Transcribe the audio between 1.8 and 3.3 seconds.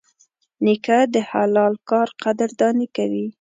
کار قدرداني کوي.